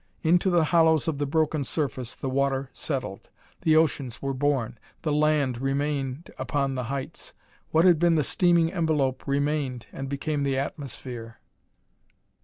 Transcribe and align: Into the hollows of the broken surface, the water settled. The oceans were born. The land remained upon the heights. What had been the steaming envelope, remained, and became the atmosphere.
Into 0.23 0.49
the 0.49 0.63
hollows 0.63 1.07
of 1.07 1.19
the 1.19 1.27
broken 1.27 1.63
surface, 1.63 2.15
the 2.15 2.27
water 2.27 2.71
settled. 2.73 3.29
The 3.61 3.75
oceans 3.75 4.19
were 4.19 4.33
born. 4.33 4.79
The 5.03 5.11
land 5.13 5.61
remained 5.61 6.31
upon 6.39 6.73
the 6.73 6.85
heights. 6.85 7.35
What 7.69 7.85
had 7.85 7.99
been 7.99 8.15
the 8.15 8.23
steaming 8.23 8.73
envelope, 8.73 9.27
remained, 9.27 9.85
and 9.91 10.09
became 10.09 10.41
the 10.41 10.57
atmosphere. 10.57 11.37